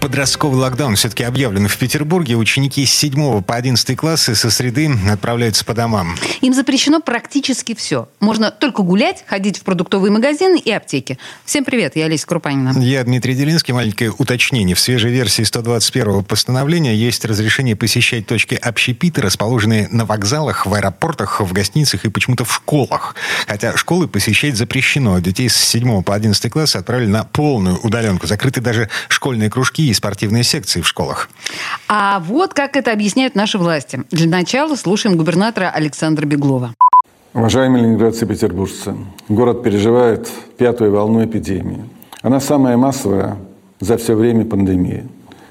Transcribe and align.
Подростковый 0.00 0.58
локдаун 0.58 0.96
все-таки 0.96 1.24
объявлен 1.24 1.68
в 1.68 1.76
Петербурге. 1.76 2.36
Ученики 2.36 2.86
с 2.86 2.92
7 2.92 3.42
по 3.42 3.54
11 3.54 3.96
классы 3.96 4.34
со 4.34 4.50
среды 4.50 4.90
отправляются 5.10 5.64
по 5.64 5.74
домам. 5.74 6.16
Им 6.40 6.54
запрещено 6.54 7.00
практически 7.00 7.74
все. 7.74 8.08
Можно 8.20 8.50
только 8.50 8.82
гулять, 8.82 9.24
ходить 9.26 9.58
в 9.58 9.62
продуктовые 9.62 10.12
магазины 10.12 10.58
и 10.58 10.70
аптеки. 10.70 11.18
Всем 11.44 11.64
привет, 11.64 11.96
я 11.96 12.04
Олеся 12.04 12.26
Крупанина. 12.26 12.78
Я 12.78 13.02
Дмитрий 13.04 13.34
Делинский. 13.34 13.74
Маленькое 13.74 14.12
уточнение. 14.16 14.74
В 14.74 14.80
свежей 14.80 15.10
версии 15.10 15.42
121 15.42 16.24
постановления 16.24 16.94
есть 16.94 17.24
разрешение 17.24 17.76
посещать 17.76 18.26
точки 18.26 18.54
общепита, 18.54 19.22
расположенные 19.22 19.88
на 19.90 20.04
вокзалах, 20.04 20.66
в 20.66 20.74
аэропортах, 20.74 21.40
в 21.40 21.52
гостиницах 21.52 22.04
и 22.04 22.08
почему-то 22.08 22.44
в 22.44 22.54
школах. 22.54 23.14
Хотя 23.46 23.76
школы 23.76 24.08
посещать 24.08 24.56
запрещено. 24.56 25.18
Детей 25.18 25.48
с 25.48 25.56
7 25.56 26.02
по 26.02 26.14
11 26.14 26.52
класс 26.52 26.76
отправили 26.76 27.08
на 27.08 27.24
полную 27.24 27.78
удаленку. 27.78 28.26
Закрыты 28.26 28.60
даже 28.60 28.88
школьные 29.08 29.50
кружки 29.50 29.87
и 29.88 29.94
спортивные 29.94 30.42
секции 30.42 30.80
в 30.80 30.86
школах. 30.86 31.28
А 31.88 32.20
вот 32.20 32.54
как 32.54 32.76
это 32.76 32.92
объясняют 32.92 33.34
наши 33.34 33.58
власти. 33.58 34.04
Для 34.10 34.28
начала 34.28 34.76
слушаем 34.76 35.16
губернатора 35.16 35.70
Александра 35.70 36.26
Беглова. 36.26 36.74
Уважаемые 37.34 37.84
ленинградцы 37.84 38.24
и 38.24 38.28
петербуржцы, 38.28 38.94
город 39.28 39.62
переживает 39.62 40.28
пятую 40.56 40.92
волну 40.92 41.24
эпидемии. 41.24 41.84
Она 42.22 42.40
самая 42.40 42.76
массовая 42.76 43.38
за 43.80 43.96
все 43.96 44.14
время 44.14 44.44
пандемии. 44.44 45.08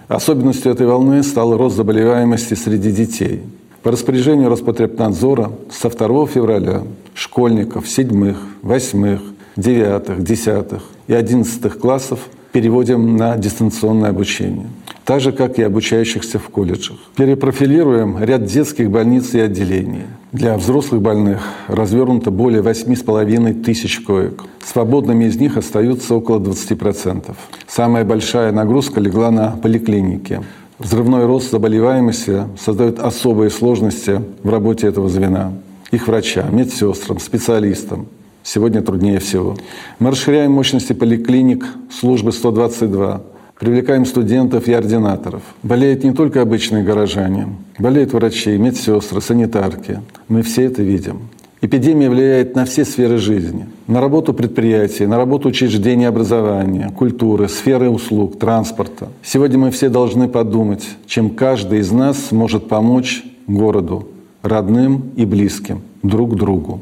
Особенностью 0.08 0.72
этой 0.72 0.88
волны 0.88 1.24
стал 1.24 1.58
рост 1.58 1.76
заболеваемости 1.76 2.54
среди 2.54 2.92
детей. 2.92 3.44
По 3.84 3.92
распоряжению 3.92 4.50
Роспотребнадзора 4.50 5.52
со 5.72 5.90
2 5.90 6.28
февраля 6.28 6.84
школьников 7.14 7.88
седьмых, 7.88 8.38
восьмых, 8.62 9.22
девятых, 9.56 10.24
десятых 10.24 10.84
и 11.08 11.14
одиннадцатых 11.14 11.80
классов 11.80 12.20
переводим 12.58 13.18
на 13.18 13.38
дистанционное 13.38 14.10
обучение, 14.10 14.66
так 15.06 15.22
же, 15.22 15.32
как 15.32 15.60
и 15.60 15.62
обучающихся 15.62 16.40
в 16.40 16.50
колледжах. 16.50 16.98
Перепрофилируем 17.16 18.18
ряд 18.18 18.46
детских 18.46 18.90
больниц 18.90 19.36
и 19.36 19.40
отделений. 19.40 20.06
Для 20.32 20.58
взрослых 20.58 21.00
больных 21.00 21.40
развернуто 21.68 22.32
более 22.32 22.64
8,5 22.64 23.62
тысяч 23.62 24.00
коек. 24.00 24.46
Свободными 24.66 25.26
из 25.26 25.36
них 25.36 25.56
остаются 25.56 26.16
около 26.16 26.40
20%. 26.40 27.36
Самая 27.68 28.04
большая 28.04 28.52
нагрузка 28.52 29.00
легла 29.00 29.30
на 29.30 29.52
поликлиники. 29.52 30.42
Взрывной 30.80 31.28
рост 31.28 31.52
заболеваемости 31.52 32.46
создает 32.60 32.98
особые 32.98 33.52
сложности 33.52 34.20
в 34.42 34.50
работе 34.50 34.88
этого 34.88 35.10
звена. 35.10 35.54
Их 35.92 36.08
врачам, 36.08 36.58
медсестрам, 36.58 37.20
специалистам 37.20 38.08
сегодня 38.48 38.82
труднее 38.82 39.20
всего. 39.20 39.58
Мы 40.00 40.12
расширяем 40.12 40.54
мощности 40.54 40.94
поликлиник 40.94 41.66
службы 41.92 42.32
122, 42.32 43.22
привлекаем 43.60 44.06
студентов 44.06 44.68
и 44.68 44.74
ординаторов. 44.74 45.42
Болеют 45.64 46.04
не 46.04 46.14
только 46.14 46.42
обычные 46.42 46.84
горожане, 46.84 47.50
болеют 47.78 48.14
врачи, 48.14 48.58
медсестры, 48.58 49.22
санитарки. 49.22 50.00
Мы 50.30 50.42
все 50.42 50.64
это 50.64 50.82
видим. 50.82 51.30
Эпидемия 51.60 52.10
влияет 52.10 52.56
на 52.56 52.66
все 52.66 52.86
сферы 52.86 53.18
жизни. 53.18 53.66
На 53.88 54.00
работу 54.00 54.32
предприятий, 54.34 55.08
на 55.08 55.18
работу 55.18 55.50
учреждений 55.50 56.06
образования, 56.06 56.92
культуры, 56.96 57.50
сферы 57.50 57.90
услуг, 57.90 58.38
транспорта. 58.38 59.10
Сегодня 59.24 59.58
мы 59.58 59.72
все 59.72 59.90
должны 59.90 60.28
подумать, 60.28 60.88
чем 61.08 61.32
каждый 61.32 61.80
из 61.80 61.92
нас 61.92 62.32
может 62.32 62.68
помочь 62.70 63.24
городу, 63.48 64.08
родным 64.44 65.10
и 65.16 65.26
близким, 65.26 65.82
друг 66.04 66.36
другу. 66.36 66.82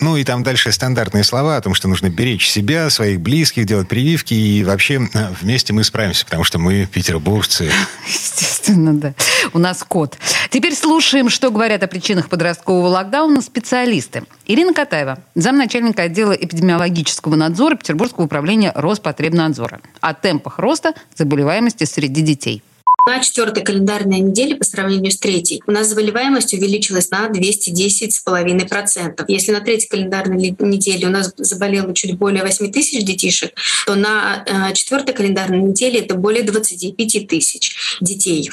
Ну 0.00 0.16
и 0.16 0.24
там 0.24 0.42
дальше 0.42 0.72
стандартные 0.72 1.24
слова 1.24 1.56
о 1.56 1.60
том, 1.60 1.74
что 1.74 1.86
нужно 1.86 2.08
беречь 2.08 2.48
себя, 2.48 2.88
своих 2.88 3.20
близких, 3.20 3.66
делать 3.66 3.86
прививки, 3.86 4.32
и 4.32 4.64
вообще 4.64 5.08
э, 5.12 5.28
вместе 5.40 5.74
мы 5.74 5.84
справимся, 5.84 6.24
потому 6.24 6.42
что 6.42 6.58
мы 6.58 6.86
петербуржцы. 6.86 7.70
Естественно, 8.06 8.94
да. 8.94 9.14
У 9.52 9.58
нас 9.58 9.84
код. 9.86 10.16
Теперь 10.48 10.74
слушаем, 10.74 11.28
что 11.28 11.50
говорят 11.50 11.82
о 11.82 11.86
причинах 11.86 12.30
подросткового 12.30 12.88
локдауна 12.88 13.42
специалисты. 13.42 14.24
Ирина 14.46 14.72
Катаева, 14.72 15.18
замначальника 15.34 16.04
отдела 16.04 16.32
эпидемиологического 16.32 17.36
надзора 17.36 17.76
Петербургского 17.76 18.24
управления 18.24 18.72
Роспотребнадзора. 18.74 19.80
О 20.00 20.14
темпах 20.14 20.58
роста 20.58 20.94
заболеваемости 21.14 21.84
среди 21.84 22.22
детей. 22.22 22.62
На 23.10 23.18
четвертой 23.18 23.64
календарной 23.64 24.20
неделе 24.20 24.54
по 24.54 24.62
сравнению 24.62 25.10
с 25.10 25.18
третьей 25.18 25.60
у 25.66 25.72
нас 25.72 25.88
заболеваемость 25.88 26.54
увеличилась 26.54 27.10
на 27.10 27.26
210,5%. 27.26 29.24
Если 29.26 29.50
на 29.50 29.60
третьей 29.60 29.88
календарной 29.88 30.54
неделе 30.60 31.08
у 31.08 31.10
нас 31.10 31.32
заболело 31.36 31.92
чуть 31.92 32.16
более 32.16 32.44
8 32.44 32.70
тысяч 32.70 33.04
детишек, 33.04 33.50
то 33.84 33.96
на 33.96 34.44
э, 34.46 34.74
четвертой 34.74 35.12
календарной 35.12 35.58
неделе 35.58 35.98
это 35.98 36.14
более 36.14 36.44
25 36.44 37.26
тысяч 37.26 37.98
детей. 38.00 38.48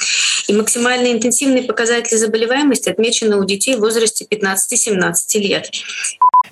И 0.48 0.52
максимально 0.52 1.12
интенсивные 1.12 1.62
показатели 1.62 2.16
заболеваемости 2.16 2.88
отмечены 2.88 3.36
у 3.36 3.44
детей 3.44 3.76
в 3.76 3.80
возрасте 3.80 4.26
15-17 4.28 5.38
лет. 5.38 5.70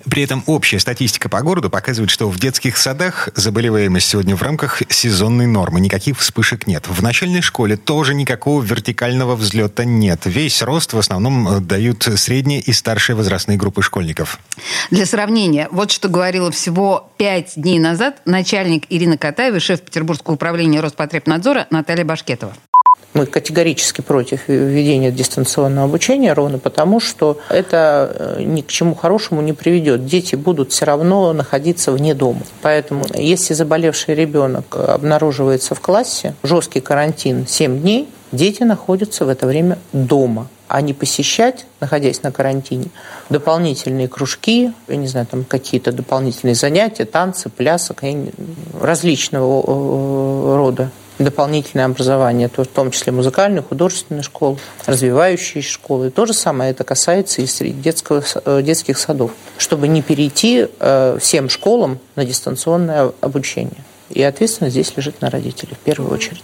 При 0.09 0.23
этом 0.23 0.43
общая 0.45 0.79
статистика 0.79 1.29
по 1.29 1.41
городу 1.41 1.69
показывает, 1.69 2.09
что 2.09 2.29
в 2.29 2.39
детских 2.39 2.77
садах 2.77 3.29
заболеваемость 3.35 4.07
сегодня 4.07 4.35
в 4.35 4.41
рамках 4.41 4.81
сезонной 4.89 5.47
нормы. 5.47 5.79
Никаких 5.79 6.17
вспышек 6.19 6.67
нет. 6.67 6.87
В 6.87 7.01
начальной 7.01 7.41
школе 7.41 7.77
тоже 7.77 8.13
никакого 8.13 8.61
вертикального 8.61 9.35
взлета 9.35 9.85
нет. 9.85 10.21
Весь 10.25 10.61
рост 10.61 10.93
в 10.93 10.97
основном 10.97 11.47
э, 11.47 11.59
дают 11.59 12.03
средние 12.03 12.59
и 12.59 12.73
старшие 12.73 13.15
возрастные 13.15 13.57
группы 13.57 13.81
школьников. 13.81 14.39
Для 14.91 15.05
сравнения, 15.05 15.67
вот 15.71 15.91
что 15.91 16.09
говорила 16.09 16.51
всего 16.51 17.11
пять 17.17 17.53
дней 17.55 17.79
назад 17.79 18.21
начальник 18.25 18.85
Ирина 18.89 19.17
Катаева, 19.17 19.59
шеф 19.59 19.81
Петербургского 19.81 20.35
управления 20.35 20.79
Роспотребнадзора 20.79 21.67
Наталья 21.69 22.05
Башкетова. 22.05 22.53
Мы 23.13 23.25
категорически 23.25 24.01
против 24.01 24.47
введения 24.47 25.11
дистанционного 25.11 25.87
обучения, 25.87 26.33
ровно 26.33 26.59
потому, 26.59 26.99
что 26.99 27.39
это 27.49 28.35
э, 28.37 28.43
ни 28.43 28.61
к 28.61 28.67
чему 28.67 28.95
хорошему 28.95 29.41
не 29.41 29.53
приведет. 29.53 30.05
Дети 30.05 30.35
будут 30.35 30.71
все 30.71 30.85
равно 30.85 31.33
находиться 31.33 31.91
вне 31.91 32.13
дома. 32.13 32.41
Поэтому, 32.61 33.05
если 33.15 33.53
заболевший 33.53 34.13
ребенок 34.13 34.75
обнаруживается 34.75 35.73
в 35.73 35.81
классе, 35.81 36.35
жесткий 36.43 36.79
карантин 36.79 37.47
7 37.47 37.81
дней, 37.81 38.09
дети 38.31 38.63
находятся 38.63 39.25
в 39.25 39.29
это 39.29 39.47
время 39.47 39.79
дома 39.93 40.47
а 40.67 40.81
не 40.81 40.93
посещать, 40.93 41.65
находясь 41.79 42.23
на 42.23 42.31
карантине, 42.31 42.87
дополнительные 43.29 44.07
кружки, 44.07 44.73
я 44.87 44.95
не 44.95 45.07
знаю, 45.07 45.25
там 45.25 45.45
какие-то 45.45 45.91
дополнительные 45.91 46.55
занятия, 46.55 47.05
танцы, 47.05 47.49
плясок, 47.49 48.03
различного 48.79 49.63
э, 49.65 50.55
рода 50.57 50.91
дополнительное 51.19 51.85
образование, 51.85 52.47
то 52.47 52.63
в 52.63 52.67
том 52.67 52.91
числе 52.91 53.11
музыкальные, 53.11 53.61
художественные 53.61 54.23
школы, 54.23 54.57
развивающие 54.85 55.63
школы. 55.63 56.09
То 56.09 56.25
же 56.25 56.33
самое 56.33 56.71
это 56.71 56.83
касается 56.83 57.41
и 57.41 57.47
среди 57.47 57.81
детского, 57.81 58.23
э, 58.45 58.61
детских 58.61 58.97
садов, 58.97 59.31
чтобы 59.57 59.87
не 59.87 60.01
перейти 60.01 60.67
э, 60.79 61.17
всем 61.19 61.49
школам 61.49 61.99
на 62.15 62.25
дистанционное 62.25 63.11
обучение. 63.21 63.83
И 64.09 64.21
ответственность 64.23 64.73
здесь 64.73 64.95
лежит 64.95 65.21
на 65.21 65.29
родителях 65.29 65.77
в 65.77 65.81
первую 65.81 66.13
очередь. 66.13 66.43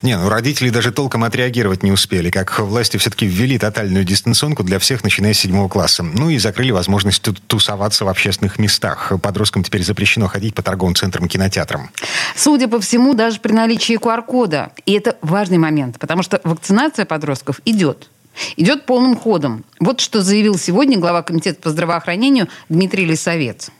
Не, 0.00 0.16
ну 0.16 0.28
родители 0.28 0.70
даже 0.70 0.92
толком 0.92 1.24
отреагировать 1.24 1.82
не 1.82 1.90
успели, 1.90 2.30
как 2.30 2.60
власти 2.60 2.96
все-таки 2.98 3.26
ввели 3.26 3.58
тотальную 3.58 4.04
дистанционку 4.04 4.62
для 4.62 4.78
всех, 4.78 5.02
начиная 5.02 5.32
с 5.34 5.40
седьмого 5.40 5.68
класса. 5.68 6.04
Ну 6.04 6.30
и 6.30 6.38
закрыли 6.38 6.70
возможность 6.70 7.20
тусоваться 7.48 8.04
в 8.04 8.08
общественных 8.08 8.60
местах. 8.60 9.12
Подросткам 9.20 9.64
теперь 9.64 9.82
запрещено 9.82 10.28
ходить 10.28 10.54
по 10.54 10.62
торговым 10.62 10.94
центрам 10.94 11.26
и 11.26 11.28
кинотеатрам. 11.28 11.90
Судя 12.36 12.68
по 12.68 12.80
всему, 12.80 13.14
даже 13.14 13.40
при 13.40 13.50
наличии 13.50 13.98
QR-кода. 13.98 14.70
И 14.86 14.92
это 14.92 15.16
важный 15.20 15.58
момент, 15.58 15.98
потому 15.98 16.22
что 16.22 16.40
вакцинация 16.44 17.04
подростков 17.04 17.60
идет. 17.64 18.08
Идет 18.56 18.86
полным 18.86 19.16
ходом. 19.16 19.64
Вот 19.80 19.98
что 19.98 20.22
заявил 20.22 20.56
сегодня 20.58 20.96
глава 20.96 21.22
комитета 21.22 21.60
по 21.60 21.70
здравоохранению 21.70 22.46
Дмитрий 22.68 23.04
Лисовец. 23.04 23.70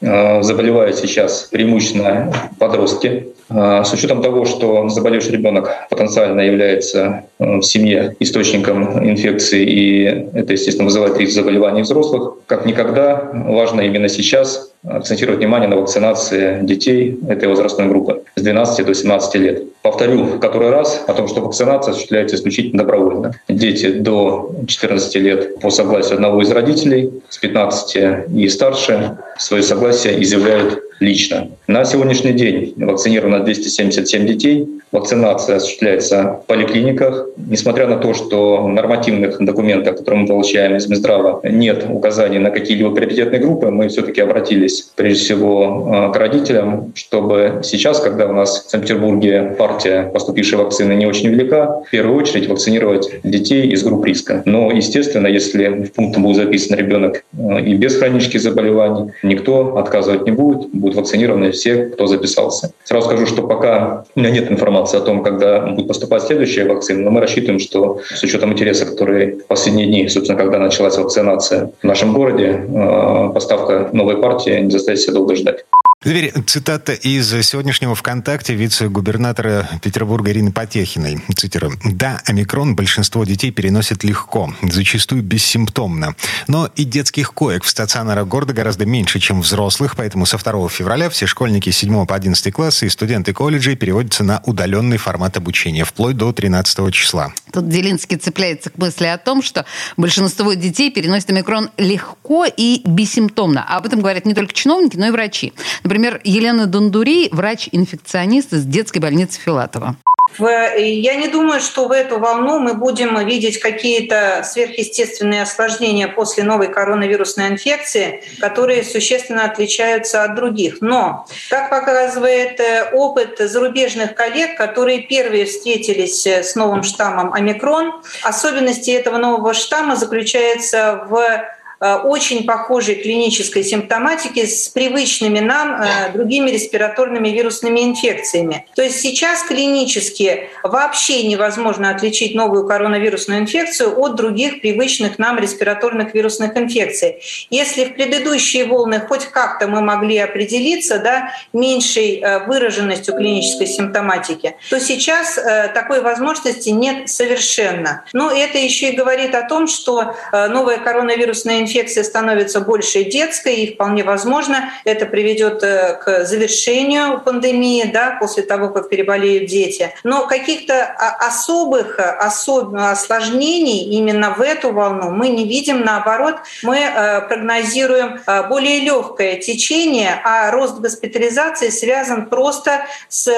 Э, 0.00 0.42
заболевают 0.42 0.96
сейчас 0.96 1.48
преимущественно 1.50 2.32
подростки. 2.58 3.34
Э, 3.50 3.82
с 3.84 3.92
учетом 3.92 4.22
того, 4.22 4.44
что 4.44 4.88
заболевший 4.88 5.32
ребенок 5.32 5.70
потенциально 5.90 6.40
является 6.40 7.24
э, 7.40 7.56
в 7.56 7.62
семье 7.62 8.14
источником 8.20 9.04
инфекции, 9.08 9.64
и 9.64 10.04
это, 10.38 10.52
естественно, 10.52 10.84
вызывает 10.84 11.18
риск 11.18 11.34
заболеваний 11.34 11.82
взрослых, 11.82 12.34
как 12.46 12.64
никогда 12.64 13.28
важно 13.32 13.80
именно 13.80 14.08
сейчас 14.08 14.72
акцентировать 14.86 15.40
внимание 15.40 15.68
на 15.68 15.76
вакцинации 15.76 16.60
детей 16.62 17.18
этой 17.28 17.48
возрастной 17.48 17.88
группы 17.88 18.22
с 18.36 18.42
12 18.42 18.86
до 18.86 18.94
17 18.94 19.34
лет. 19.36 19.62
Повторю 19.82 20.24
в 20.24 20.38
который 20.38 20.70
раз 20.70 21.04
о 21.06 21.14
том, 21.14 21.28
что 21.28 21.40
вакцинация 21.40 21.92
осуществляется 21.92 22.36
исключительно 22.36 22.82
добровольно. 22.82 23.34
Дети 23.48 23.90
до 23.92 24.54
14 24.66 25.14
лет 25.16 25.60
по 25.60 25.70
согласию 25.70 26.14
одного 26.14 26.42
из 26.42 26.50
родителей, 26.50 27.12
с 27.28 27.38
15 27.38 28.30
и 28.34 28.48
старше 28.48 29.18
свое 29.38 29.62
согласие 29.62 30.22
изъявляют 30.22 30.82
лично. 31.00 31.48
На 31.66 31.84
сегодняшний 31.84 32.32
день 32.32 32.74
вакцинировано 32.76 33.40
277 33.40 34.26
детей. 34.26 34.68
Вакцинация 34.90 35.56
осуществляется 35.56 36.40
в 36.42 36.46
поликлиниках. 36.46 37.26
Несмотря 37.36 37.86
на 37.86 37.96
то, 37.96 38.14
что 38.14 38.62
в 38.62 38.68
нормативных 38.68 39.38
документах, 39.38 39.98
которые 39.98 40.22
мы 40.22 40.28
получаем 40.28 40.76
из 40.76 40.88
Минздрава, 40.88 41.40
нет 41.44 41.84
указаний 41.90 42.38
на 42.38 42.50
какие-либо 42.50 42.94
приоритетные 42.94 43.40
группы, 43.40 43.70
мы 43.70 43.88
все-таки 43.88 44.20
обратились 44.20 44.90
прежде 44.96 45.20
всего 45.20 46.08
э, 46.08 46.12
к 46.12 46.16
родителям, 46.16 46.92
чтобы 46.94 47.60
сейчас, 47.62 48.00
когда 48.00 48.26
у 48.26 48.32
нас 48.32 48.64
в 48.64 48.70
Санкт-Петербурге 48.70 49.54
партия 49.58 50.10
поступившей 50.12 50.56
вакцины 50.58 50.94
не 50.94 51.06
очень 51.06 51.28
велика, 51.28 51.82
в 51.86 51.90
первую 51.90 52.16
очередь 52.16 52.48
вакцинировать 52.48 53.10
детей 53.24 53.68
из 53.68 53.82
групп 53.82 54.06
риска. 54.06 54.42
Но, 54.46 54.70
естественно, 54.70 55.26
если 55.26 55.68
в 55.68 55.92
пунктом 55.92 56.22
будет 56.22 56.36
записан 56.36 56.78
ребенок 56.78 57.24
э, 57.38 57.60
и 57.60 57.74
без 57.74 57.96
хронических 57.96 58.40
заболеваний, 58.40 59.12
никто 59.22 59.76
отказывать 59.76 60.24
не 60.24 60.32
будет, 60.32 60.68
будут 60.88 60.96
вакцинированы 60.96 61.52
все, 61.52 61.86
кто 61.86 62.06
записался. 62.06 62.72
Сразу 62.84 63.06
скажу, 63.06 63.26
что 63.26 63.42
пока 63.42 64.04
у 64.14 64.20
меня 64.20 64.30
нет 64.30 64.50
информации 64.50 64.98
о 64.98 65.00
том, 65.00 65.22
когда 65.22 65.60
будет 65.60 65.88
поступать 65.88 66.22
следующая 66.22 66.64
вакцина, 66.64 67.02
но 67.02 67.10
мы 67.10 67.20
рассчитываем, 67.20 67.60
что 67.60 68.00
с 68.08 68.22
учетом 68.22 68.52
интереса, 68.52 68.86
который 68.86 69.36
в 69.36 69.46
последние 69.46 69.86
дни, 69.86 70.08
собственно, 70.08 70.38
когда 70.38 70.58
началась 70.58 70.96
вакцинация 70.96 71.70
в 71.80 71.84
нашем 71.84 72.12
городе, 72.12 72.64
э, 72.66 73.30
поставка 73.34 73.90
новой 73.92 74.16
партии 74.16 74.60
не 74.60 74.70
заставит 74.70 75.00
себя 75.00 75.14
долго 75.14 75.36
ждать. 75.36 75.64
Теперь 76.00 76.32
цитата 76.46 76.92
из 76.92 77.28
сегодняшнего 77.28 77.96
ВКонтакте 77.96 78.54
вице-губернатора 78.54 79.68
Петербурга 79.82 80.30
Ирины 80.30 80.52
Потехиной. 80.52 81.24
Цитирую. 81.34 81.76
«Да, 81.84 82.22
омикрон 82.24 82.76
большинство 82.76 83.24
детей 83.24 83.50
переносит 83.50 84.04
легко, 84.04 84.54
зачастую 84.62 85.24
бессимптомно. 85.24 86.14
Но 86.46 86.70
и 86.76 86.84
детских 86.84 87.34
коек 87.34 87.64
в 87.64 87.68
стационарах 87.68 88.28
города 88.28 88.52
гораздо 88.52 88.86
меньше, 88.86 89.18
чем 89.18 89.40
взрослых, 89.40 89.96
поэтому 89.96 90.24
со 90.24 90.38
2 90.38 90.68
февраля 90.68 91.10
все 91.10 91.26
школьники 91.26 91.70
7 91.70 92.06
по 92.06 92.14
11 92.14 92.54
класса 92.54 92.86
и 92.86 92.88
студенты 92.90 93.32
колледжей 93.32 93.74
переводятся 93.74 94.22
на 94.22 94.40
удаленный 94.46 94.98
формат 94.98 95.36
обучения, 95.36 95.82
вплоть 95.82 96.16
до 96.16 96.32
13 96.32 96.92
числа». 96.94 97.32
Тут 97.52 97.68
Делинский 97.68 98.18
цепляется 98.18 98.70
к 98.70 98.78
мысли 98.78 99.06
о 99.06 99.18
том, 99.18 99.42
что 99.42 99.66
большинство 99.96 100.52
детей 100.52 100.92
переносит 100.92 101.30
омикрон 101.30 101.70
легко 101.76 102.46
и 102.46 102.82
бессимптомно. 102.84 103.66
А 103.68 103.78
об 103.78 103.86
этом 103.86 103.98
говорят 103.98 104.26
не 104.26 104.34
только 104.34 104.52
чиновники, 104.52 104.96
но 104.96 105.08
и 105.08 105.10
врачи. 105.10 105.52
Например, 105.88 106.20
Елена 106.22 106.66
Дондурей, 106.66 107.30
врач-инфекционист 107.32 108.52
из 108.52 108.66
детской 108.66 108.98
больницы 108.98 109.40
Филатова. 109.40 109.96
Я 110.38 111.14
не 111.14 111.28
думаю, 111.28 111.62
что 111.62 111.88
в 111.88 111.92
эту 111.92 112.18
волну 112.18 112.58
мы 112.58 112.74
будем 112.74 113.18
видеть 113.26 113.58
какие-то 113.58 114.42
сверхъестественные 114.44 115.44
осложнения 115.44 116.06
после 116.06 116.44
новой 116.44 116.68
коронавирусной 116.68 117.48
инфекции, 117.48 118.22
которые 118.38 118.84
существенно 118.84 119.46
отличаются 119.46 120.24
от 120.24 120.34
других. 120.34 120.82
Но, 120.82 121.26
как 121.48 121.70
показывает 121.70 122.60
э, 122.60 122.90
опыт 122.92 123.38
зарубежных 123.38 124.14
коллег, 124.14 124.58
которые 124.58 125.00
первые 125.00 125.46
встретились 125.46 126.26
э, 126.26 126.42
с 126.42 126.54
новым 126.54 126.82
штаммом 126.82 127.32
омикрон, 127.32 128.02
особенности 128.22 128.90
этого 128.90 129.16
нового 129.16 129.54
штамма 129.54 129.96
заключаются 129.96 131.06
в 131.08 131.16
Э, 131.18 131.57
очень 131.80 132.44
похожей 132.44 132.96
клинической 132.96 133.62
симптоматики 133.62 134.46
с 134.46 134.68
привычными 134.68 135.38
нам 135.38 135.80
э, 135.80 136.12
другими 136.12 136.50
респираторными 136.50 137.28
вирусными 137.28 137.80
инфекциями. 137.80 138.66
То 138.74 138.82
есть 138.82 139.00
сейчас 139.00 139.44
клинически 139.44 140.50
вообще 140.64 141.22
невозможно 141.22 141.90
отличить 141.90 142.34
новую 142.34 142.66
коронавирусную 142.66 143.40
инфекцию 143.40 143.96
от 143.96 144.16
других 144.16 144.60
привычных 144.60 145.18
нам 145.18 145.38
респираторных 145.38 146.14
вирусных 146.14 146.56
инфекций. 146.56 147.22
Если 147.50 147.84
в 147.84 147.94
предыдущие 147.94 148.64
волны 148.64 149.00
хоть 149.00 149.26
как-то 149.26 149.68
мы 149.68 149.80
могли 149.80 150.18
определиться 150.18 150.98
да, 150.98 151.32
меньшей 151.52 152.20
э, 152.20 152.46
выраженностью 152.46 153.14
клинической 153.14 153.68
симптоматики, 153.68 154.56
то 154.70 154.80
сейчас 154.80 155.38
такой 155.74 156.00
возможности 156.00 156.70
нет 156.70 157.08
совершенно. 157.08 158.04
Но 158.12 158.30
это 158.30 158.58
еще 158.58 158.90
и 158.90 158.96
говорит 158.96 159.34
о 159.34 159.42
том, 159.42 159.66
что 159.66 160.16
новая 160.32 160.78
коронавирусная 160.78 161.60
инфекция 161.60 161.67
инфекция 161.68 162.02
становится 162.02 162.60
больше 162.60 163.04
детской, 163.04 163.56
и 163.56 163.74
вполне 163.74 164.02
возможно 164.02 164.70
это 164.84 165.04
приведет 165.06 165.62
э, 165.62 166.00
к 166.02 166.24
завершению 166.24 167.20
пандемии 167.20 167.90
да, 167.92 168.16
после 168.18 168.42
того, 168.42 168.70
как 168.70 168.88
переболеют 168.88 169.50
дети. 169.50 169.94
Но 170.02 170.26
каких-то 170.26 170.84
особых 170.84 171.98
особ... 171.98 172.74
осложнений 172.74 173.90
именно 173.98 174.30
в 174.30 174.40
эту 174.40 174.72
волну 174.72 175.10
мы 175.10 175.28
не 175.28 175.46
видим. 175.46 175.82
Наоборот, 175.84 176.36
мы 176.62 176.78
э, 176.78 177.20
прогнозируем 177.28 178.20
э, 178.26 178.48
более 178.48 178.80
легкое 178.80 179.36
течение, 179.36 180.20
а 180.24 180.50
рост 180.50 180.78
госпитализации 180.78 181.68
связан 181.68 182.28
просто 182.28 182.86
с 183.08 183.28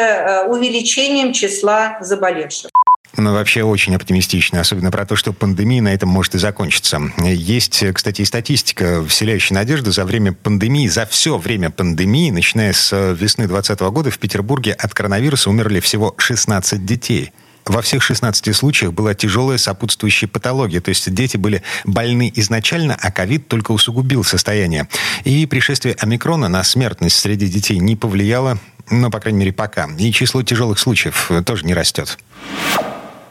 увеличением 0.49 1.33
числа 1.33 1.99
заболевших. 2.01 2.71
Ну, 3.21 3.35
вообще 3.35 3.63
очень 3.63 3.95
оптимистично, 3.95 4.61
особенно 4.61 4.91
про 4.91 5.05
то, 5.05 5.15
что 5.15 5.35
пандемия 5.35 5.83
на 5.83 5.93
этом 5.93 6.09
может 6.09 6.35
и 6.35 6.39
закончиться. 6.39 6.99
Есть, 7.19 7.85
кстати, 7.93 8.23
и 8.23 8.25
статистика, 8.25 9.05
вселяющая 9.05 9.55
надежду 9.55 9.93
за 9.93 10.07
время 10.07 10.33
пандемии, 10.33 10.89
за 10.89 11.05
все 11.05 11.37
время 11.37 11.69
пандемии, 11.69 12.31
начиная 12.31 12.73
с 12.73 12.91
весны 13.13 13.47
2020 13.47 13.81
года 13.93 14.11
в 14.11 14.19
Петербурге 14.19 14.73
от 14.73 14.95
коронавируса 14.95 15.51
умерли 15.51 15.81
всего 15.81 16.15
16 16.17 16.87
детей. 16.87 17.31
Во 17.67 17.83
всех 17.83 18.03
16 18.03 18.57
случаях 18.57 18.95
была 18.95 19.13
тяжелая 19.13 19.59
сопутствующая 19.59 20.27
патология, 20.27 20.81
то 20.81 20.89
есть 20.89 21.13
дети 21.13 21.37
были 21.37 21.63
больны 21.85 22.33
изначально, 22.37 22.97
а 22.99 23.13
ковид 23.13 23.49
только 23.49 23.73
усугубил 23.73 24.25
состояние. 24.25 24.89
И 25.25 25.45
пришествие 25.45 25.95
омикрона 25.99 26.49
на 26.49 26.65
смертность 26.65 27.19
среди 27.19 27.49
детей 27.49 27.81
не 27.81 27.97
повлияло, 27.97 28.59
ну, 28.89 29.11
по 29.11 29.21
крайней 29.21 29.41
мере, 29.41 29.53
пока. 29.53 29.91
И 29.99 30.11
число 30.11 30.43
тяжелых 30.43 30.79
случаев 30.79 31.31
тоже 31.45 31.67
не 31.67 31.75
растет. 31.75 32.19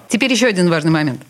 Теперь 0.09 0.31
еще 0.31 0.47
один 0.47 0.69
важный 0.69 0.91
момент. 0.91 1.21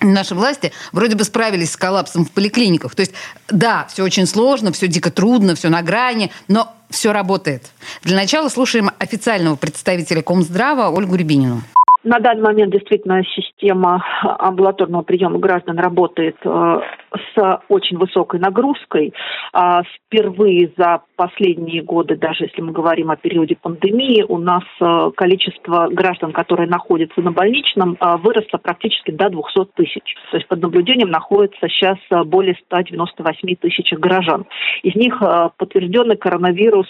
Наши 0.00 0.34
власти 0.34 0.72
вроде 0.92 1.16
бы 1.16 1.24
справились 1.24 1.72
с 1.72 1.76
коллапсом 1.76 2.24
в 2.24 2.32
поликлиниках. 2.32 2.94
То 2.94 3.02
есть, 3.02 3.14
да, 3.48 3.86
все 3.88 4.02
очень 4.02 4.26
сложно, 4.26 4.72
все 4.72 4.88
дико 4.88 5.10
трудно, 5.10 5.54
все 5.54 5.68
на 5.68 5.82
грани, 5.82 6.30
но 6.48 6.72
все 6.88 7.12
работает. 7.12 7.62
Для 8.02 8.16
начала 8.16 8.48
слушаем 8.48 8.90
официального 8.98 9.56
представителя 9.56 10.22
Комздрава 10.22 10.88
Ольгу 10.90 11.16
Рябинину. 11.16 11.62
На 12.04 12.20
данный 12.20 12.42
момент 12.42 12.72
действительно 12.72 13.22
система 13.24 14.04
амбулаторного 14.22 15.02
приема 15.02 15.38
граждан 15.38 15.78
работает 15.78 16.36
э, 16.44 16.80
с 17.12 17.60
очень 17.68 17.98
высокой 17.98 18.40
нагрузкой. 18.40 19.12
А 19.52 19.82
впервые 19.82 20.72
за 20.76 21.02
последние 21.16 21.82
годы, 21.82 22.16
даже 22.16 22.44
если 22.44 22.60
мы 22.60 22.72
говорим 22.72 23.10
о 23.10 23.16
периоде 23.16 23.56
пандемии, 23.56 24.24
у 24.28 24.38
нас 24.38 24.62
э, 24.80 25.10
количество 25.16 25.88
граждан, 25.88 26.32
которые 26.32 26.68
находятся 26.68 27.20
на 27.20 27.32
больничном, 27.32 27.96
э, 27.98 28.16
выросло 28.18 28.58
практически 28.58 29.10
до 29.10 29.30
200 29.30 29.72
тысяч. 29.74 30.14
То 30.30 30.36
есть 30.36 30.48
под 30.48 30.60
наблюдением 30.62 31.10
находится 31.10 31.68
сейчас 31.68 31.98
более 32.26 32.56
198 32.66 33.56
тысяч 33.56 33.92
граждан. 33.92 34.46
Из 34.82 34.94
них 34.94 35.20
подтвержденный 35.56 36.16
коронавирус 36.16 36.88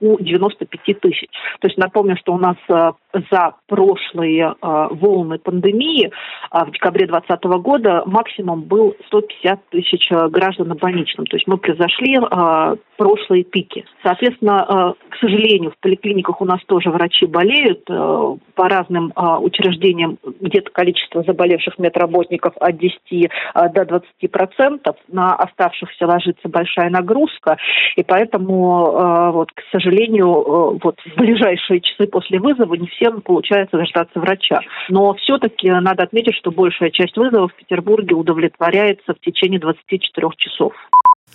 у 0.00 0.18
95 0.18 1.00
тысяч. 1.00 1.28
То 1.60 1.68
есть 1.68 1.78
напомню, 1.78 2.16
что 2.16 2.34
у 2.34 2.38
нас 2.38 2.56
за 2.68 3.54
прошлые 3.66 4.54
волны 4.60 5.38
пандемии 5.38 6.10
в 6.50 6.70
декабре 6.72 7.06
2020 7.06 7.44
года 7.62 8.02
максимум 8.06 8.62
был 8.62 8.94
150 9.06 9.43
50 9.44 9.68
тысяч 9.68 10.10
э, 10.10 10.28
граждан 10.28 10.68
на 10.68 10.74
больничном. 10.74 11.26
То 11.26 11.36
есть 11.36 11.46
мы 11.46 11.58
превзошли 11.58 12.16
э, 12.16 12.76
прошлые 12.96 13.44
пики. 13.44 13.84
Соответственно, 14.02 14.94
э, 14.98 15.10
к 15.10 15.16
сожалению, 15.18 15.72
в 15.72 15.78
поликлиниках 15.78 16.40
у 16.40 16.44
нас 16.44 16.60
тоже 16.66 16.90
врачи 16.90 17.26
болеют. 17.26 17.82
Э, 17.88 18.36
по 18.54 18.68
разным 18.68 19.12
э, 19.14 19.36
учреждениям 19.38 20.18
где-то 20.40 20.70
количество 20.70 21.22
заболевших 21.22 21.78
медработников 21.78 22.54
от 22.58 22.78
10 22.78 22.98
э, 23.12 23.28
до 23.74 23.84
20 23.84 24.30
процентов. 24.30 24.96
На 25.08 25.34
оставшихся 25.34 26.06
ложится 26.06 26.48
большая 26.48 26.88
нагрузка. 26.90 27.58
И 27.96 28.02
поэтому, 28.02 28.86
э, 28.86 29.30
вот, 29.32 29.52
к 29.52 29.62
сожалению, 29.72 30.26
э, 30.26 30.78
вот 30.82 31.00
в 31.04 31.16
ближайшие 31.16 31.80
часы 31.80 32.06
после 32.06 32.38
вызова 32.38 32.74
не 32.74 32.86
всем 32.86 33.20
получается 33.20 33.76
дождаться 33.76 34.18
врача. 34.18 34.60
Но 34.88 35.14
все-таки 35.14 35.70
надо 35.70 36.04
отметить, 36.04 36.36
что 36.36 36.50
большая 36.50 36.90
часть 36.90 37.16
вызовов 37.16 37.52
в 37.52 37.56
Петербурге 37.56 38.14
удовлетворяется 38.14 39.12
в 39.14 39.20
течение 39.20 39.33
течение 39.34 39.60
24 39.60 40.28
часов. 40.38 40.72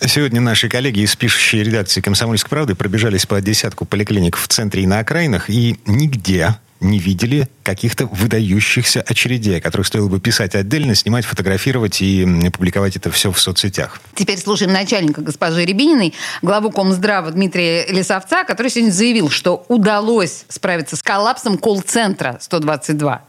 Сегодня 0.00 0.40
наши 0.40 0.68
коллеги 0.68 1.00
из 1.00 1.14
пишущей 1.14 1.62
редакции 1.62 2.00
«Комсомольской 2.00 2.48
правды» 2.48 2.74
пробежались 2.74 3.26
по 3.26 3.40
десятку 3.40 3.84
поликлиник 3.84 4.36
в 4.36 4.48
центре 4.48 4.82
и 4.82 4.86
на 4.86 5.00
окраинах, 5.00 5.50
и 5.50 5.76
нигде 5.86 6.56
не 6.80 6.98
видели 6.98 7.48
каких-то 7.62 8.06
выдающихся 8.06 9.02
очередей, 9.02 9.58
о 9.58 9.60
которых 9.60 9.86
стоило 9.86 10.08
бы 10.08 10.18
писать 10.18 10.54
отдельно, 10.54 10.94
снимать, 10.94 11.26
фотографировать 11.26 12.00
и 12.00 12.26
публиковать 12.50 12.96
это 12.96 13.10
все 13.10 13.30
в 13.30 13.38
соцсетях. 13.38 14.00
Теперь 14.14 14.38
слушаем 14.38 14.72
начальника 14.72 15.20
госпожи 15.20 15.66
Рябининой, 15.66 16.14
главу 16.40 16.70
Комздрава 16.70 17.30
Дмитрия 17.30 17.84
Лисовца, 17.86 18.44
который 18.44 18.68
сегодня 18.68 18.92
заявил, 18.92 19.28
что 19.28 19.66
удалось 19.68 20.46
справиться 20.48 20.96
с 20.96 21.02
коллапсом 21.02 21.58
колл-центра 21.58 22.38
122. 22.40 23.22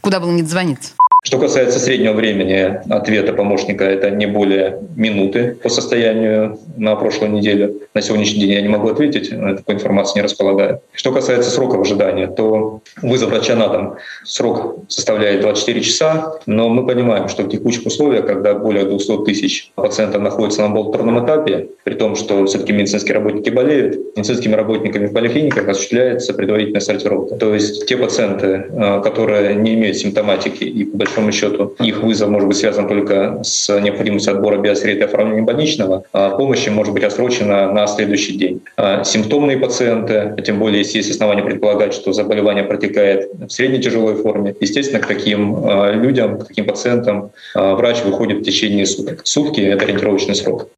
Куда 0.00 0.18
было 0.18 0.30
не 0.30 0.40
дозвониться? 0.40 0.92
Что 1.26 1.40
касается 1.40 1.80
среднего 1.80 2.12
времени 2.12 2.78
ответа 2.88 3.32
помощника, 3.32 3.82
это 3.82 4.10
не 4.10 4.26
более 4.26 4.78
минуты 4.94 5.56
по 5.60 5.68
состоянию 5.68 6.56
на 6.76 6.94
прошлую 6.94 7.32
неделю. 7.32 7.82
На 7.94 8.00
сегодняшний 8.00 8.42
день 8.42 8.52
я 8.52 8.60
не 8.60 8.68
могу 8.68 8.88
ответить, 8.88 9.30
такой 9.30 9.74
информации 9.74 10.20
не 10.20 10.22
располагаю. 10.22 10.82
Что 10.92 11.10
касается 11.10 11.50
сроков 11.50 11.80
ожидания, 11.80 12.28
то 12.28 12.80
вызов 13.02 13.30
врача 13.30 13.56
на 13.56 13.66
дом 13.66 13.96
срок 14.22 14.84
составляет 14.86 15.40
24 15.40 15.80
часа, 15.80 16.34
но 16.46 16.68
мы 16.68 16.86
понимаем, 16.86 17.26
что 17.26 17.42
в 17.42 17.48
текущих 17.48 17.84
условиях, 17.86 18.24
когда 18.24 18.54
более 18.54 18.84
200 18.84 19.24
тысяч 19.24 19.72
пациентов 19.74 20.22
находятся 20.22 20.60
на 20.60 20.66
амбулаторном 20.66 21.24
этапе, 21.24 21.70
при 21.82 21.94
том, 21.94 22.14
что 22.14 22.46
все-таки 22.46 22.72
медицинские 22.72 23.14
работники 23.14 23.50
болеют, 23.50 24.16
медицинскими 24.16 24.54
работниками 24.54 25.06
в 25.08 25.12
поликлиниках 25.12 25.66
осуществляется 25.66 26.34
предварительная 26.34 26.80
сортировка. 26.80 27.34
То 27.34 27.52
есть 27.52 27.86
те 27.86 27.96
пациенты, 27.96 28.66
э, 28.70 29.00
которые 29.02 29.56
не 29.56 29.74
имеют 29.74 29.96
симптоматики 29.96 30.62
и 30.62 30.84
по 30.84 31.15
счету 31.32 31.74
их 31.80 32.02
вызов 32.02 32.28
может 32.28 32.48
быть 32.48 32.56
связан 32.56 32.88
только 32.88 33.40
с 33.42 33.68
необходимостью 33.80 34.34
отбора 34.34 34.58
биосреды 34.58 35.00
и 35.00 35.04
оформления 35.04 35.42
больничного, 35.42 36.04
а 36.12 36.30
помощь 36.30 36.66
может 36.68 36.92
быть 36.94 37.04
отсрочена 37.04 37.72
на 37.72 37.86
следующий 37.86 38.36
день. 38.36 38.62
А 38.76 39.04
симптомные 39.04 39.58
пациенты, 39.58 40.36
тем 40.44 40.58
более 40.58 40.78
если 40.78 40.98
есть 40.98 41.10
основания 41.10 41.42
предполагать, 41.42 41.94
что 41.94 42.12
заболевание 42.12 42.64
протекает 42.64 43.30
в 43.34 43.50
средней 43.50 43.80
тяжелой 43.80 44.14
форме, 44.14 44.54
естественно, 44.60 45.00
к 45.00 45.06
таким 45.06 45.56
а, 45.64 45.92
людям, 45.92 46.38
к 46.38 46.48
таким 46.48 46.66
пациентам 46.66 47.30
а, 47.54 47.74
врач 47.74 48.02
выходит 48.04 48.38
в 48.38 48.42
течение 48.42 48.86
суток. 48.86 49.20
Сутки— 49.24 49.60
это 49.62 49.84
ориентировочный 49.84 50.34
срок. 50.34 50.68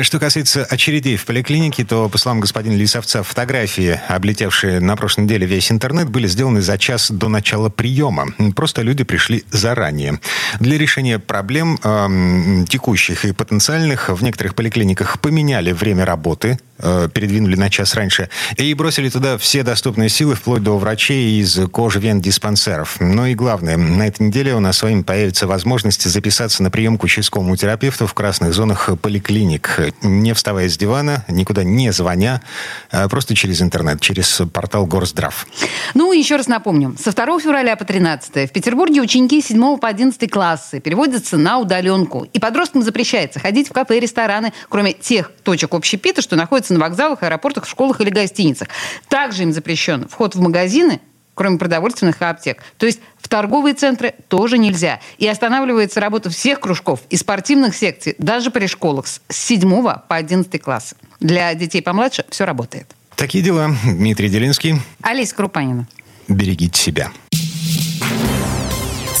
Что 0.00 0.18
касается 0.18 0.64
очередей 0.64 1.18
в 1.18 1.26
поликлинике, 1.26 1.84
то, 1.84 2.08
по 2.08 2.16
словам 2.16 2.40
господина 2.40 2.74
Лисовца, 2.74 3.22
фотографии, 3.22 4.00
облетевшие 4.08 4.80
на 4.80 4.96
прошлой 4.96 5.24
неделе 5.24 5.46
весь 5.46 5.70
интернет, 5.70 6.08
были 6.08 6.26
сделаны 6.26 6.62
за 6.62 6.78
час 6.78 7.10
до 7.10 7.28
начала 7.28 7.68
приема. 7.68 8.28
Просто 8.56 8.80
люди 8.80 9.04
пришли 9.04 9.44
заранее. 9.50 10.18
Для 10.60 10.78
решения 10.78 11.18
проблем 11.18 11.78
э, 11.84 12.64
текущих 12.70 13.26
и 13.26 13.32
потенциальных 13.32 14.08
в 14.08 14.22
некоторых 14.22 14.54
поликлиниках 14.54 15.20
поменяли 15.20 15.72
время 15.72 16.06
работы, 16.06 16.58
э, 16.78 17.10
передвинули 17.12 17.56
на 17.56 17.68
час 17.68 17.94
раньше, 17.94 18.30
и 18.56 18.72
бросили 18.72 19.10
туда 19.10 19.36
все 19.36 19.62
доступные 19.62 20.08
силы, 20.08 20.36
вплоть 20.36 20.62
до 20.62 20.78
врачей 20.78 21.38
из 21.38 21.54
кожвен-диспансеров. 21.70 22.96
Но 22.98 23.26
и 23.26 23.34
главное, 23.34 23.76
на 23.76 24.06
этой 24.06 24.22
неделе 24.22 24.54
у 24.54 24.60
нас 24.60 24.78
с 24.78 24.82
вами 24.84 25.02
появится 25.02 25.46
возможность 25.46 26.04
записаться 26.04 26.62
на 26.62 26.70
прием 26.70 26.96
к 26.96 27.04
участковому 27.04 27.56
терапевту 27.56 28.06
в 28.06 28.14
красных 28.14 28.54
зонах 28.54 28.88
поликлиник 29.02 29.81
не 30.02 30.32
вставая 30.34 30.68
с 30.68 30.76
дивана, 30.76 31.24
никуда 31.28 31.64
не 31.64 31.92
звоня, 31.92 32.42
а 32.90 33.08
просто 33.08 33.34
через 33.34 33.62
интернет, 33.62 34.00
через 34.00 34.42
портал 34.52 34.86
Горздрав. 34.86 35.46
Ну, 35.94 36.12
еще 36.12 36.36
раз 36.36 36.46
напомню. 36.46 36.94
Со 36.98 37.12
2 37.12 37.40
февраля 37.40 37.76
по 37.76 37.84
13 37.84 38.50
в 38.50 38.52
Петербурге 38.52 39.00
ученики 39.00 39.40
7 39.40 39.78
по 39.78 39.88
11 39.88 40.30
классы 40.30 40.80
переводятся 40.80 41.36
на 41.36 41.58
удаленку. 41.58 42.26
И 42.32 42.38
подросткам 42.38 42.82
запрещается 42.82 43.40
ходить 43.40 43.68
в 43.68 43.72
кафе 43.72 43.98
и 43.98 44.00
рестораны, 44.00 44.52
кроме 44.68 44.92
тех 44.92 45.30
точек 45.42 45.74
общепита, 45.74 46.22
что 46.22 46.36
находятся 46.36 46.74
на 46.74 46.80
вокзалах, 46.80 47.22
аэропортах, 47.22 47.66
школах 47.66 48.00
или 48.00 48.10
гостиницах. 48.10 48.68
Также 49.08 49.42
им 49.42 49.52
запрещен 49.52 50.08
вход 50.08 50.34
в 50.34 50.40
магазины, 50.40 51.00
кроме 51.34 51.58
продовольственных 51.58 52.20
и 52.20 52.24
аптек. 52.24 52.62
То 52.78 52.86
есть 52.86 53.00
в 53.18 53.28
торговые 53.28 53.74
центры 53.74 54.14
тоже 54.28 54.58
нельзя. 54.58 55.00
И 55.18 55.26
останавливается 55.26 56.00
работа 56.00 56.30
всех 56.30 56.60
кружков 56.60 57.00
и 57.10 57.16
спортивных 57.16 57.74
секций, 57.74 58.14
даже 58.18 58.50
при 58.50 58.66
школах 58.66 59.06
с 59.06 59.20
7 59.28 59.60
по 60.08 60.16
11 60.16 60.60
класс. 60.60 60.94
Для 61.20 61.54
детей 61.54 61.82
помладше 61.82 62.24
все 62.30 62.44
работает. 62.44 62.94
Такие 63.16 63.44
дела. 63.44 63.70
Дмитрий 63.84 64.28
Делинский. 64.28 64.80
Олеся 65.02 65.34
Крупанина. 65.34 65.86
Берегите 66.28 66.80
себя. 66.80 67.12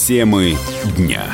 Темы 0.06 0.56
дня. 0.96 1.24